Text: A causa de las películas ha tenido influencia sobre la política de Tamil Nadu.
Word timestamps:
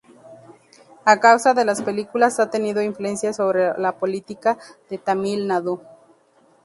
A 1.05 1.19
causa 1.19 1.53
de 1.53 1.63
las 1.63 1.83
películas 1.83 2.39
ha 2.39 2.49
tenido 2.49 2.81
influencia 2.81 3.33
sobre 3.33 3.77
la 3.77 3.99
política 3.99 4.57
de 4.89 4.97
Tamil 4.97 5.45
Nadu. 5.47 5.79